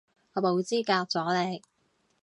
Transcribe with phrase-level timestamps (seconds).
[0.33, 1.61] 我冇資格阻你